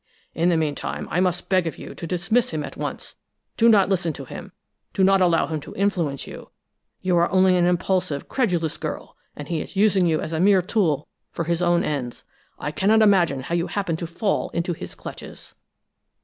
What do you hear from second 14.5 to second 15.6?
into his clutches."